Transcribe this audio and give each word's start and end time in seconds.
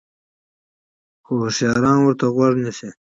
خو 1.23 1.31
هوشیاران 1.41 1.97
ورته 2.01 2.25
غوږ 2.35 2.53
نیسي. 2.63 2.89